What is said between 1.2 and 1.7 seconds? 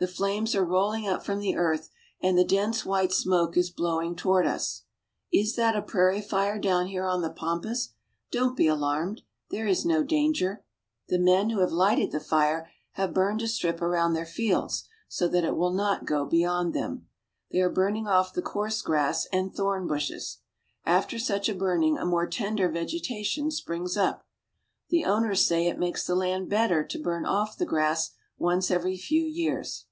from the